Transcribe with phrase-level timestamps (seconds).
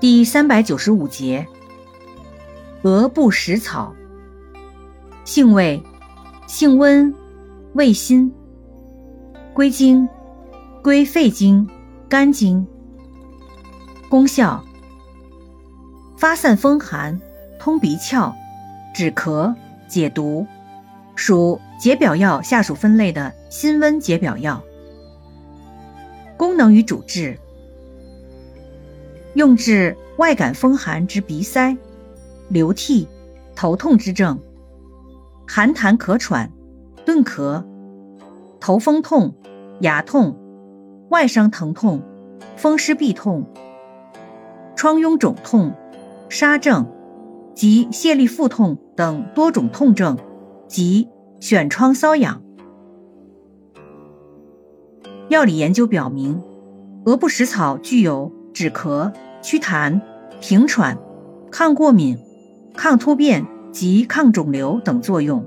[0.00, 1.44] 第三百九十五节，
[2.82, 3.92] 鹅不食草。
[5.24, 5.82] 性味，
[6.46, 7.12] 性温，
[7.72, 8.32] 味辛。
[9.52, 10.08] 归经，
[10.84, 11.68] 归肺经、
[12.08, 12.64] 肝经。
[14.08, 14.64] 功效，
[16.16, 17.20] 发散风寒，
[17.58, 18.32] 通鼻窍，
[18.94, 19.52] 止咳，
[19.88, 20.46] 解毒。
[21.16, 24.62] 属解表药下属分类的辛温解表药。
[26.36, 27.36] 功能与主治。
[29.38, 31.76] 用治外感风寒之鼻塞、
[32.48, 33.06] 流涕、
[33.54, 34.36] 头痛之症，
[35.46, 36.50] 寒痰咳喘、
[37.04, 37.64] 顿咳、
[38.58, 39.32] 头风痛、
[39.78, 40.36] 牙痛、
[41.10, 42.02] 外伤疼痛、
[42.56, 43.46] 风湿痹痛、
[44.74, 45.72] 疮痈肿痛、
[46.28, 46.84] 痧症
[47.54, 50.18] 及泄痢腹痛等多种痛症
[50.66, 51.08] 及
[51.38, 52.42] 癣疮瘙痒。
[55.28, 56.42] 药理研究表明，
[57.04, 59.12] 鹅不食草具有止咳。
[59.40, 60.00] 祛痰、
[60.40, 60.98] 平喘、
[61.50, 62.18] 抗过敏、
[62.74, 65.46] 抗突变及抗肿瘤等作用，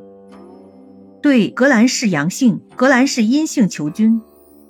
[1.21, 4.21] 对革兰氏阳性、革兰氏阴性球菌、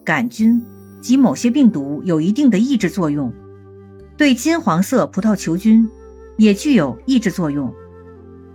[0.03, 0.63] 杆菌
[1.01, 3.31] 及某些病毒有一定的抑制作用，
[4.17, 5.87] 对金黄色葡萄球菌
[6.37, 7.73] 也具有抑制作用。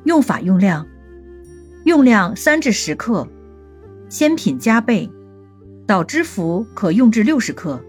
[0.05, 0.87] 用法用量：
[1.85, 3.27] 用量三至十克，
[4.09, 5.11] 鲜品加倍，
[5.87, 7.81] 捣汁服可用至六十克，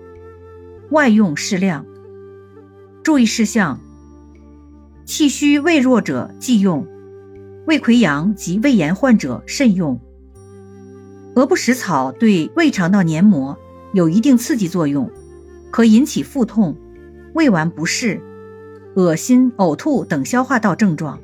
[0.91, 1.85] 外用适量。
[3.07, 3.79] 注意事项：
[5.05, 6.85] 气虚胃弱者忌用，
[7.65, 9.97] 胃溃疡及胃炎患者慎用。
[11.33, 13.57] 鹅不食草对胃肠道黏膜
[13.93, 15.09] 有一定刺激作用，
[15.71, 16.75] 可引起腹痛、
[17.33, 18.21] 胃脘不适、
[18.97, 21.21] 恶心、呕吐等消化道症状。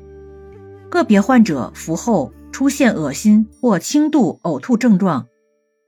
[0.88, 5.26] 个别患者服后出现恶心或轻度呕吐症状，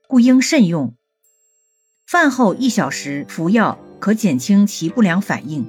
[0.07, 0.95] 故应慎用。
[2.07, 5.67] 饭后一小时服药可减轻其不良反应。